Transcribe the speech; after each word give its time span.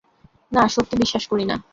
না, 0.51 0.63
সত্যি 0.67 0.95
বিশ্বাস 0.97 1.23
করি 1.27 1.45
না। 1.45 1.55